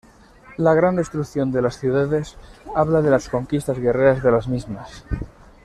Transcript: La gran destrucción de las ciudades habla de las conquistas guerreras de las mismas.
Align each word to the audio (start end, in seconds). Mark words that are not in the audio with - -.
La 0.57 0.73
gran 0.73 0.95
destrucción 0.95 1.51
de 1.51 1.61
las 1.61 1.77
ciudades 1.79 2.35
habla 2.73 3.03
de 3.03 3.11
las 3.11 3.29
conquistas 3.29 3.77
guerreras 3.77 4.23
de 4.23 4.31
las 4.31 4.47
mismas. 4.47 5.05